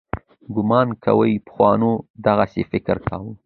[0.55, 1.91] ګومان کوي پخوانو
[2.25, 3.31] دغسې فکر کاوه.